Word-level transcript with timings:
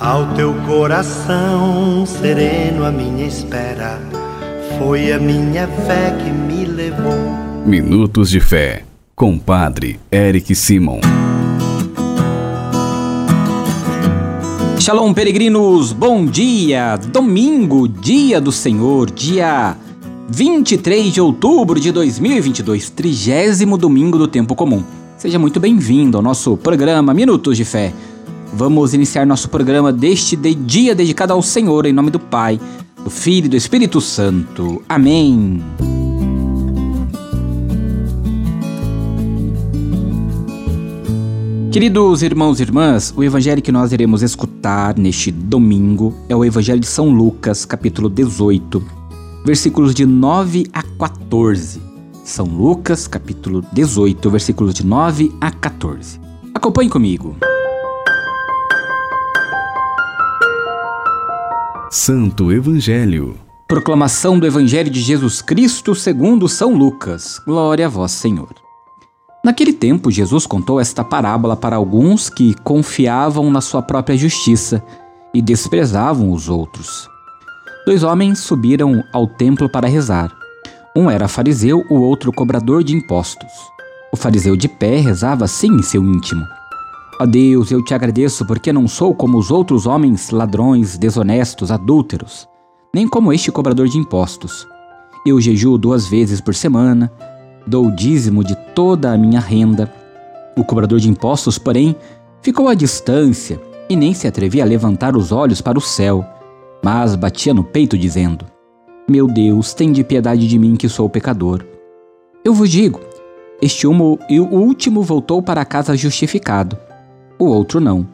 Ao 0.00 0.26
teu 0.34 0.52
coração 0.66 2.04
sereno, 2.04 2.84
a 2.84 2.90
minha 2.90 3.28
espera 3.28 4.00
foi 4.76 5.12
a 5.12 5.20
minha 5.20 5.68
fé 5.68 6.10
que 6.18 6.30
me 6.30 6.64
levou. 6.64 7.14
Minutos 7.64 8.28
de 8.28 8.40
Fé, 8.40 8.82
com 9.14 9.38
Padre 9.38 10.00
Eric 10.10 10.52
Simon. 10.52 10.98
Shalom, 14.80 15.14
peregrinos, 15.14 15.92
bom 15.92 16.26
dia! 16.26 16.96
Domingo, 16.96 17.86
dia 17.86 18.40
do 18.40 18.50
Senhor, 18.50 19.12
dia 19.12 19.76
23 20.28 21.12
de 21.12 21.20
outubro 21.20 21.78
de 21.78 21.92
2022, 21.92 22.90
trigésimo 22.90 23.78
domingo 23.78 24.18
do 24.18 24.26
tempo 24.26 24.56
comum. 24.56 24.82
Seja 25.16 25.38
muito 25.38 25.60
bem-vindo 25.60 26.16
ao 26.16 26.22
nosso 26.22 26.56
programa 26.56 27.14
Minutos 27.14 27.56
de 27.56 27.64
Fé 27.64 27.92
Vamos 28.56 28.94
iniciar 28.94 29.26
nosso 29.26 29.48
programa 29.48 29.92
deste 29.92 30.36
dia 30.36 30.94
dedicado 30.94 31.32
ao 31.32 31.42
Senhor, 31.42 31.86
em 31.86 31.92
nome 31.92 32.12
do 32.12 32.20
Pai, 32.20 32.60
do 33.02 33.10
Filho 33.10 33.46
e 33.46 33.48
do 33.48 33.56
Espírito 33.56 34.00
Santo. 34.00 34.80
Amém. 34.88 35.60
Queridos 41.72 42.22
irmãos 42.22 42.60
e 42.60 42.62
irmãs, 42.62 43.12
o 43.16 43.24
evangelho 43.24 43.60
que 43.60 43.72
nós 43.72 43.92
iremos 43.92 44.22
escutar 44.22 44.96
neste 44.96 45.32
domingo 45.32 46.14
é 46.28 46.36
o 46.36 46.44
Evangelho 46.44 46.78
de 46.78 46.86
São 46.86 47.08
Lucas, 47.08 47.64
capítulo 47.64 48.08
18, 48.08 48.80
versículos 49.44 49.92
de 49.92 50.06
9 50.06 50.68
a 50.72 50.84
14. 50.84 51.82
São 52.22 52.46
Lucas, 52.46 53.08
capítulo 53.08 53.64
18, 53.72 54.30
versículos 54.30 54.72
de 54.72 54.86
9 54.86 55.32
a 55.40 55.50
14. 55.50 56.20
Acompanhe 56.54 56.88
comigo. 56.88 57.36
Santo 61.96 62.50
Evangelho. 62.50 63.36
Proclamação 63.68 64.36
do 64.36 64.44
Evangelho 64.44 64.90
de 64.90 65.00
Jesus 65.00 65.40
Cristo 65.40 65.94
segundo 65.94 66.48
São 66.48 66.74
Lucas. 66.74 67.38
Glória 67.46 67.86
a 67.86 67.88
vós, 67.88 68.10
Senhor. 68.10 68.52
Naquele 69.44 69.72
tempo, 69.72 70.10
Jesus 70.10 70.44
contou 70.44 70.80
esta 70.80 71.04
parábola 71.04 71.54
para 71.54 71.76
alguns 71.76 72.28
que 72.28 72.52
confiavam 72.64 73.48
na 73.48 73.60
sua 73.60 73.80
própria 73.80 74.16
justiça 74.16 74.82
e 75.32 75.40
desprezavam 75.40 76.32
os 76.32 76.48
outros. 76.48 77.08
Dois 77.86 78.02
homens 78.02 78.40
subiram 78.40 79.04
ao 79.12 79.28
templo 79.28 79.68
para 79.68 79.86
rezar. 79.86 80.32
Um 80.96 81.08
era 81.08 81.28
fariseu, 81.28 81.84
o 81.88 82.00
outro 82.00 82.32
cobrador 82.32 82.82
de 82.82 82.96
impostos. 82.96 83.52
O 84.12 84.16
fariseu 84.16 84.56
de 84.56 84.66
pé 84.66 84.98
rezava 84.98 85.44
assim 85.44 85.68
em 85.68 85.82
seu 85.82 86.02
íntimo: 86.02 86.44
Ó 87.20 87.26
Deus, 87.26 87.70
eu 87.70 87.80
te 87.82 87.94
agradeço 87.94 88.44
porque 88.44 88.72
não 88.72 88.88
sou 88.88 89.14
como 89.14 89.38
os 89.38 89.50
outros 89.50 89.86
homens 89.86 90.30
ladrões, 90.30 90.98
desonestos, 90.98 91.70
adúlteros, 91.70 92.48
nem 92.92 93.06
como 93.06 93.32
este 93.32 93.52
cobrador 93.52 93.86
de 93.86 93.98
impostos. 93.98 94.66
Eu 95.24 95.40
jejuo 95.40 95.78
duas 95.78 96.08
vezes 96.08 96.40
por 96.40 96.54
semana, 96.56 97.10
dou 97.64 97.86
o 97.86 97.94
dízimo 97.94 98.42
de 98.42 98.56
toda 98.74 99.12
a 99.12 99.16
minha 99.16 99.38
renda. 99.38 99.92
O 100.56 100.64
cobrador 100.64 100.98
de 100.98 101.08
impostos, 101.08 101.56
porém, 101.56 101.94
ficou 102.42 102.66
à 102.66 102.74
distância 102.74 103.60
e 103.88 103.94
nem 103.94 104.12
se 104.12 104.26
atrevia 104.26 104.64
a 104.64 104.66
levantar 104.66 105.16
os 105.16 105.30
olhos 105.30 105.60
para 105.60 105.78
o 105.78 105.82
céu, 105.82 106.24
mas 106.82 107.14
batia 107.14 107.54
no 107.54 107.62
peito, 107.62 107.96
dizendo: 107.96 108.44
Meu 109.08 109.28
Deus, 109.28 109.72
tem 109.72 109.92
de 109.92 110.02
piedade 110.02 110.48
de 110.48 110.58
mim 110.58 110.74
que 110.74 110.88
sou 110.88 111.08
pecador. 111.08 111.64
Eu 112.44 112.52
vos 112.52 112.68
digo: 112.68 113.00
este 113.62 113.86
último 113.86 115.00
voltou 115.02 115.40
para 115.40 115.64
casa 115.64 115.96
justificado 115.96 116.76
o 117.38 117.46
outro 117.46 117.80
não. 117.80 118.06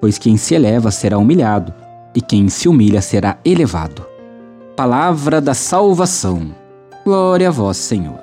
Pois 0.00 0.18
quem 0.18 0.36
se 0.36 0.54
eleva 0.54 0.90
será 0.90 1.18
humilhado, 1.18 1.72
e 2.14 2.20
quem 2.20 2.48
se 2.48 2.68
humilha 2.68 3.00
será 3.00 3.38
elevado. 3.44 4.06
Palavra 4.76 5.40
da 5.40 5.54
salvação. 5.54 6.50
Glória 7.04 7.48
a 7.48 7.50
vós, 7.50 7.76
Senhor. 7.76 8.20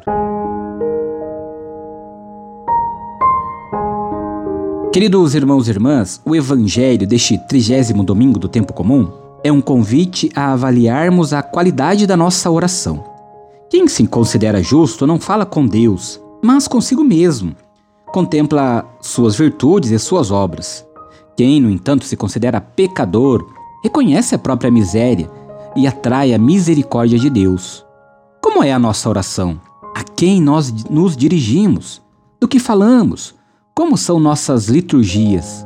Queridos 4.92 5.36
irmãos 5.36 5.68
e 5.68 5.72
irmãs, 5.72 6.20
o 6.26 6.36
Evangelho 6.36 7.06
deste 7.06 7.38
trigésimo 7.38 8.04
domingo 8.04 8.40
do 8.40 8.48
tempo 8.48 8.74
comum 8.74 9.12
é 9.44 9.52
um 9.52 9.62
convite 9.62 10.32
a 10.36 10.54
avaliarmos 10.54 11.34
a 11.34 11.44
qualidade 11.44 12.08
da 12.08 12.18
nossa 12.18 12.50
oração. 12.50 13.04
Quem 13.70 13.88
se 13.88 14.08
considera 14.08 14.64
justo 14.64 15.06
não 15.06 15.20
fala 15.20 15.46
com 15.46 15.68
Deus, 15.68 16.20
mas 16.44 16.68
consigo 16.68 17.04
mesmo 17.04 17.56
contempla 18.12 18.86
suas 19.02 19.36
virtudes 19.36 19.92
e 19.92 20.00
suas 20.00 20.32
obras. 20.32 20.86
Quem, 21.36 21.62
no 21.62 21.70
entanto, 21.70 22.06
se 22.06 22.18
considera 22.18 22.62
pecador, 22.62 23.46
reconhece 23.84 24.34
a 24.34 24.40
própria 24.40 24.72
miséria 24.72 25.30
e 25.76 25.86
atrai 25.86 26.34
a 26.34 26.38
misericórdia 26.38 27.20
de 27.20 27.30
Deus. 27.30 27.86
Como 28.42 28.64
é 28.64 28.72
a 28.72 28.80
nossa 28.80 29.08
oração? 29.08 29.60
A 29.96 30.04
quem 30.04 30.42
nós 30.42 30.72
nos 30.90 31.16
dirigimos? 31.16 32.02
Do 32.40 32.48
que 32.48 32.60
falamos? 32.60 33.36
Como 33.76 33.98
são 33.98 34.20
nossas 34.20 34.68
liturgias? 34.68 35.66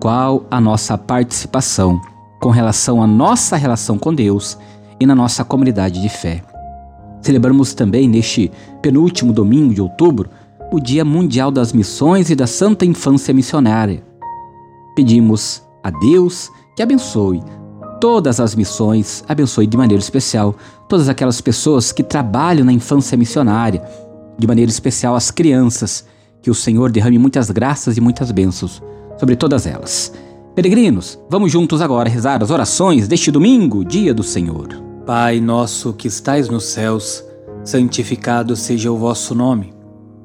Qual 0.00 0.46
a 0.50 0.60
nossa 0.60 0.96
participação 0.96 2.00
com 2.40 2.50
relação 2.50 3.02
à 3.02 3.06
nossa 3.06 3.56
relação 3.56 3.98
com 3.98 4.14
Deus 4.14 4.56
e 5.00 5.06
na 5.06 5.14
nossa 5.14 5.44
comunidade 5.44 6.00
de 6.00 6.08
fé? 6.08 6.44
Celebramos 7.20 7.74
também 7.74 8.08
neste 8.08 8.52
penúltimo 8.80 9.32
domingo 9.32 9.74
de 9.74 9.82
outubro 9.82 10.30
o 10.70 10.78
Dia 10.78 11.04
Mundial 11.04 11.50
das 11.50 11.72
Missões 11.72 12.28
e 12.30 12.34
da 12.34 12.46
Santa 12.46 12.84
Infância 12.84 13.32
Missionária. 13.32 14.04
Pedimos 14.94 15.62
a 15.82 15.90
Deus 15.90 16.50
que 16.76 16.82
abençoe 16.82 17.42
todas 18.00 18.38
as 18.38 18.54
missões, 18.54 19.24
abençoe 19.26 19.66
de 19.66 19.76
maneira 19.76 20.00
especial 20.00 20.54
todas 20.88 21.08
aquelas 21.08 21.40
pessoas 21.40 21.90
que 21.90 22.02
trabalham 22.02 22.64
na 22.64 22.72
infância 22.72 23.16
missionária, 23.16 23.82
de 24.38 24.46
maneira 24.46 24.70
especial 24.70 25.16
as 25.16 25.30
crianças, 25.30 26.04
que 26.40 26.50
o 26.50 26.54
Senhor 26.54 26.90
derrame 26.90 27.18
muitas 27.18 27.50
graças 27.50 27.96
e 27.96 28.00
muitas 28.00 28.30
bênçãos 28.30 28.82
sobre 29.18 29.36
todas 29.36 29.66
elas. 29.66 30.12
Peregrinos, 30.54 31.18
vamos 31.30 31.50
juntos 31.50 31.80
agora 31.80 32.08
rezar 32.08 32.42
as 32.42 32.50
orações 32.50 33.08
deste 33.08 33.30
domingo, 33.30 33.84
dia 33.84 34.12
do 34.12 34.22
Senhor. 34.22 34.68
Pai 35.06 35.40
nosso 35.40 35.92
que 35.92 36.08
estais 36.08 36.48
nos 36.48 36.64
céus, 36.64 37.24
santificado 37.64 38.54
seja 38.54 38.92
o 38.92 38.96
vosso 38.96 39.34
nome. 39.34 39.77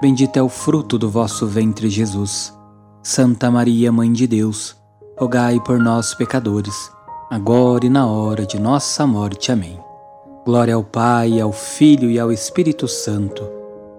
Bendito 0.00 0.36
é 0.36 0.42
o 0.42 0.48
fruto 0.48 0.98
do 0.98 1.08
vosso 1.08 1.46
ventre, 1.46 1.88
Jesus. 1.88 2.52
Santa 3.02 3.50
Maria, 3.50 3.92
Mãe 3.92 4.12
de 4.12 4.26
Deus, 4.26 4.76
rogai 5.18 5.60
por 5.60 5.78
nós, 5.78 6.14
pecadores, 6.14 6.90
agora 7.30 7.86
e 7.86 7.90
na 7.90 8.06
hora 8.06 8.44
de 8.44 8.58
nossa 8.58 9.06
morte. 9.06 9.52
Amém. 9.52 9.78
Glória 10.44 10.74
ao 10.74 10.82
Pai, 10.82 11.40
ao 11.40 11.52
Filho 11.52 12.10
e 12.10 12.18
ao 12.18 12.32
Espírito 12.32 12.88
Santo, 12.88 13.48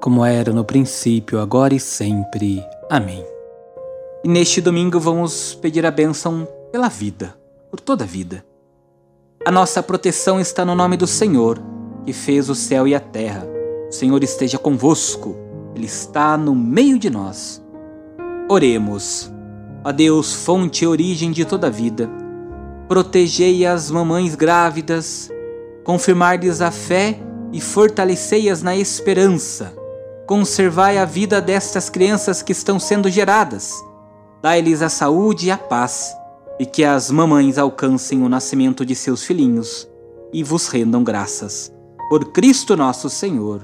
como 0.01 0.23
era 0.23 0.51
no 0.51 0.65
princípio, 0.65 1.39
agora 1.39 1.73
e 1.73 1.79
sempre. 1.79 2.63
Amém. 2.89 3.25
E 4.23 4.27
neste 4.27 4.59
domingo 4.59 4.99
vamos 4.99 5.55
pedir 5.55 5.85
a 5.85 5.91
bênção 5.91 6.47
pela 6.71 6.89
vida, 6.89 7.35
por 7.71 7.79
toda 7.79 8.03
a 8.03 8.07
vida. 8.07 8.43
A 9.45 9.51
nossa 9.51 9.81
proteção 9.81 10.39
está 10.39 10.65
no 10.65 10.75
nome 10.75 10.97
do 10.97 11.07
Senhor, 11.07 11.61
que 12.03 12.11
fez 12.11 12.49
o 12.49 12.55
céu 12.55 12.87
e 12.87 12.93
a 12.93 12.99
terra. 12.99 13.47
O 13.87 13.91
Senhor 13.91 14.23
esteja 14.23 14.57
convosco. 14.57 15.44
Ele 15.75 15.85
está 15.85 16.37
no 16.37 16.55
meio 16.55 16.97
de 16.97 17.09
nós. 17.09 17.61
Oremos. 18.49 19.31
A 19.83 19.91
Deus, 19.91 20.33
fonte 20.33 20.83
e 20.83 20.87
origem 20.87 21.31
de 21.31 21.45
toda 21.45 21.69
vida, 21.69 22.09
protegei 22.87 23.65
as 23.65 23.91
mamães 23.91 24.33
grávidas, 24.33 25.29
confirmar-lhes 25.83 26.59
a 26.59 26.71
fé 26.71 27.19
e 27.53 27.61
fortalecei-as 27.61 28.63
na 28.63 28.75
esperança. 28.75 29.73
Conservai 30.25 30.97
a 30.97 31.05
vida 31.05 31.39
destas 31.39 31.87
crianças 31.87 32.41
que 32.41 32.51
estão 32.51 32.79
sendo 32.79 33.11
geradas. 33.11 33.73
Dai-lhes 34.41 34.81
a 34.81 34.89
saúde 34.89 35.47
e 35.47 35.51
a 35.51 35.57
paz, 35.57 36.15
e 36.59 36.65
que 36.65 36.83
as 36.83 37.11
mamães 37.11 37.59
alcancem 37.59 38.23
o 38.23 38.29
nascimento 38.29 38.83
de 38.83 38.95
seus 38.95 39.23
filhinhos 39.23 39.87
e 40.33 40.43
vos 40.43 40.67
rendam 40.67 41.03
graças. 41.03 41.71
Por 42.09 42.31
Cristo 42.31 42.75
nosso 42.75 43.09
Senhor. 43.09 43.61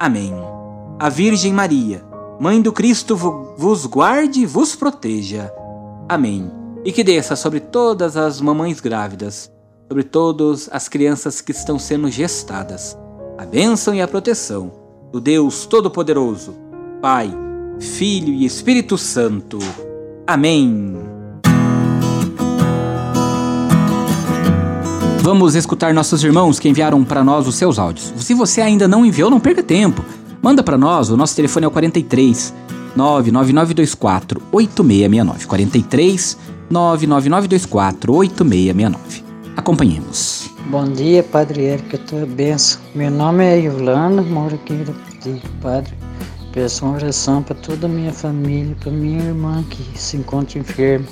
Amém 0.00 0.53
a 0.98 1.08
Virgem 1.08 1.52
Maria, 1.52 2.04
Mãe 2.40 2.60
do 2.60 2.72
Cristo, 2.72 3.16
vos 3.56 3.86
guarde 3.86 4.40
e 4.40 4.46
vos 4.46 4.74
proteja. 4.74 5.52
Amém. 6.08 6.50
E 6.84 6.92
que 6.92 7.04
desça 7.04 7.36
sobre 7.36 7.60
todas 7.60 8.16
as 8.16 8.40
mamães 8.40 8.80
grávidas 8.80 9.54
sobre 9.88 10.02
todas 10.02 10.68
as 10.72 10.88
crianças 10.88 11.40
que 11.40 11.52
estão 11.52 11.78
sendo 11.78 12.10
gestadas. 12.10 12.96
A 13.38 13.44
bênção 13.44 13.94
e 13.94 14.00
a 14.00 14.08
proteção 14.08 14.72
do 15.12 15.20
Deus 15.20 15.66
Todo-Poderoso, 15.66 16.54
Pai, 17.00 17.30
Filho 17.78 18.32
e 18.32 18.44
Espírito 18.44 18.96
Santo. 18.96 19.58
Amém. 20.26 20.96
Vamos 25.20 25.54
escutar 25.54 25.94
nossos 25.94 26.22
irmãos 26.22 26.58
que 26.58 26.68
enviaram 26.68 27.02
para 27.04 27.24
nós 27.24 27.46
os 27.46 27.54
seus 27.54 27.78
áudios. 27.78 28.12
Se 28.18 28.34
você 28.34 28.60
ainda 28.60 28.86
não 28.86 29.06
enviou, 29.06 29.30
não 29.30 29.40
perca 29.40 29.62
tempo. 29.62 30.04
Manda 30.44 30.62
para 30.62 30.76
nós, 30.76 31.08
o 31.08 31.16
nosso 31.16 31.34
telefone 31.34 31.64
é 31.64 31.68
o 31.68 31.70
43 31.70 32.52
99924 32.94 34.42
8669. 34.52 35.46
43 35.46 36.38
99924 36.68 38.12
8669. 38.12 39.24
Acompanhemos. 39.56 40.50
Bom 40.66 40.84
dia, 40.84 41.22
Padre 41.22 41.64
Érica, 41.64 41.96
tua 41.96 42.26
benção. 42.26 42.78
Meu 42.94 43.10
nome 43.10 43.42
é 43.42 43.56
Yolanda, 43.60 44.20
moro 44.20 44.56
aqui 44.56 44.74
em. 44.74 45.40
Padre, 45.62 45.94
peço 46.52 46.84
uma 46.84 46.96
oração 46.96 47.42
para 47.42 47.54
toda 47.54 47.86
a 47.86 47.88
minha 47.88 48.12
família, 48.12 48.76
para 48.78 48.92
minha 48.92 49.24
irmã 49.24 49.64
que 49.70 49.98
se 49.98 50.18
encontra 50.18 50.58
enferma 50.58 51.06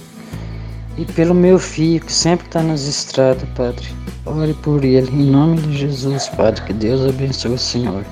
e 0.98 1.06
pelo 1.06 1.34
meu 1.34 1.58
filho 1.58 2.04
que 2.04 2.12
sempre 2.12 2.48
está 2.48 2.62
nas 2.62 2.86
estradas, 2.86 3.48
Padre. 3.56 3.86
Ore 4.26 4.52
por 4.52 4.84
ele, 4.84 5.10
em 5.10 5.30
nome 5.30 5.56
de 5.56 5.78
Jesus, 5.78 6.28
Padre. 6.28 6.60
Que 6.64 6.74
Deus 6.74 7.00
abençoe 7.08 7.54
o 7.54 7.58
Senhor. 7.58 8.04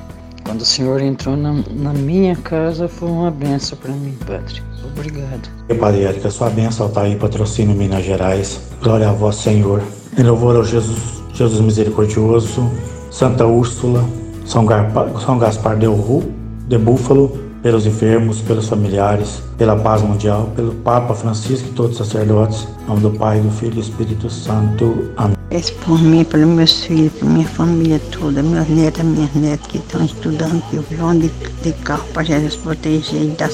Quando 0.51 0.63
o 0.63 0.67
Senhor 0.67 1.01
entrou 1.01 1.37
na, 1.37 1.63
na 1.71 1.93
minha 1.93 2.35
casa, 2.35 2.89
foi 2.89 3.09
uma 3.09 3.31
benção 3.31 3.79
para 3.79 3.93
mim, 3.93 4.19
Padre. 4.27 4.61
Obrigado. 4.85 5.49
Padre 5.79 6.03
Érica, 6.03 6.29
sua 6.29 6.51
benção 6.51 6.89
está 6.89 7.03
aí, 7.03 7.15
patrocínio 7.15 7.77
Minas 7.77 8.05
Gerais. 8.05 8.61
Glória 8.83 9.11
a 9.11 9.13
vós, 9.13 9.37
Senhor. 9.37 9.81
Em 10.19 10.25
louvor 10.25 10.57
ao 10.57 10.65
Jesus, 10.65 11.23
Jesus 11.35 11.61
Misericordioso, 11.61 12.69
Santa 13.13 13.47
Úrsula, 13.47 14.05
São, 14.45 14.67
Garpa, 14.67 15.09
São 15.25 15.39
Gaspar 15.39 15.77
de 15.77 15.87
Uru, 15.87 16.33
de 16.67 16.77
Búfalo, 16.77 17.31
pelos 17.63 17.87
enfermos, 17.87 18.41
pelos 18.41 18.69
familiares, 18.69 19.43
pela 19.59 19.77
paz 19.77 20.03
mundial, 20.03 20.51
pelo 20.57 20.75
Papa 20.77 21.15
Francisco 21.15 21.69
e 21.69 21.73
todos 21.73 22.01
os 22.01 22.07
sacerdotes, 22.07 22.67
em 22.83 22.89
nome 22.89 23.01
do 23.01 23.11
Pai, 23.11 23.41
do 23.41 23.51
Filho 23.51 23.73
e 23.73 23.75
do 23.75 23.81
Espírito 23.81 24.31
Santo. 24.31 25.11
Amém. 25.17 25.37
Peço 25.51 25.75
por 25.85 26.01
mim, 26.01 26.25
pelos 26.25 26.49
meus 26.49 26.85
filhos, 26.85 27.13
por 27.15 27.29
minha 27.29 27.47
família 27.47 28.01
toda, 28.13 28.43
meus 28.43 28.69
netos, 28.69 29.03
minhas 29.03 29.35
netas 29.35 29.67
que 29.67 29.79
estão 29.79 30.05
estudando, 30.05 30.63
que 30.71 30.77
vou 30.95 31.13
de, 31.13 31.29
de 31.63 31.73
carro 31.83 32.05
para 32.15 32.23
Jesus 32.23 32.57
proteger 32.57 33.23
e 33.23 33.29
dar 33.29 33.51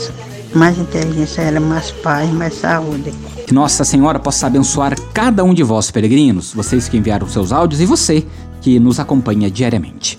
mais 0.54 0.78
inteligência, 0.78 1.42
ela, 1.42 1.60
mais 1.60 1.90
paz, 1.90 2.30
mais 2.30 2.54
saúde. 2.54 3.12
Que 3.46 3.54
Nossa 3.54 3.84
Senhora 3.84 4.18
possa 4.18 4.46
abençoar 4.46 4.98
cada 5.12 5.42
um 5.44 5.54
de 5.54 5.62
vós, 5.62 5.90
peregrinos, 5.90 6.52
vocês 6.52 6.88
que 6.88 6.96
enviaram 6.96 7.28
seus 7.28 7.52
áudios 7.52 7.80
e 7.80 7.86
você 7.86 8.24
que 8.60 8.78
nos 8.78 8.98
acompanha 8.98 9.50
diariamente. 9.50 10.18